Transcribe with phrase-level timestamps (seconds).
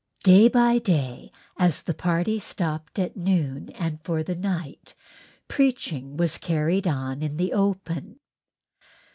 [0.23, 4.95] Day by day as the party stopped at noon and for the night
[5.47, 8.19] preaching was carried on in the open.